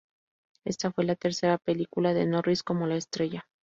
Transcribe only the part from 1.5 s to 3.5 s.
película de Norris como la estrella.